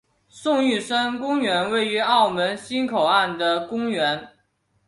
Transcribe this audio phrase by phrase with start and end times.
[0.29, 4.29] 宋玉生公园是位于澳门新口岸的公园。